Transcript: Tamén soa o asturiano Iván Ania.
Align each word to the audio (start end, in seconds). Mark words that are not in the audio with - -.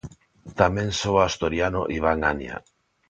Tamén 0.59 0.89
soa 0.99 1.15
o 1.23 1.25
asturiano 1.29 1.81
Iván 1.97 2.19
Ania. 2.31 2.57